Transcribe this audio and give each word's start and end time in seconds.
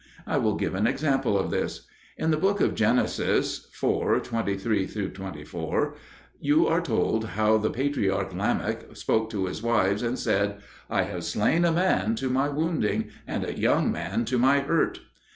I 0.25 0.37
will 0.37 0.55
give 0.55 0.73
an 0.73 0.87
example 0.87 1.37
of 1.37 1.51
this. 1.51 1.85
In 2.17 2.31
the 2.31 2.37
Book 2.37 2.59
of 2.59 2.73
Genesis 2.73 3.67
(iv. 3.71 4.23
23, 4.23 4.87
24) 4.87 5.95
you 6.39 6.65
are 6.67 6.81
told 6.81 7.25
how 7.25 7.59
the 7.59 7.69
patriarch 7.69 8.33
Lamech 8.33 8.95
spoke 8.97 9.29
to 9.29 9.45
his 9.45 9.61
wives 9.61 10.01
and 10.01 10.17
said, 10.17 10.57
"I 10.89 11.03
have 11.03 11.23
slain 11.23 11.63
a 11.65 11.71
man 11.71 12.15
to 12.15 12.31
my 12.31 12.49
wounding, 12.49 13.11
and 13.27 13.45
a 13.45 13.55
young 13.55 13.91
man 13.91 14.25
to 14.25 14.39
my 14.39 14.61
hurt." 14.61 15.01